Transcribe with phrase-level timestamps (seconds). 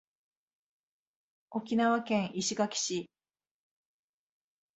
[1.51, 3.07] 沖縄県石垣市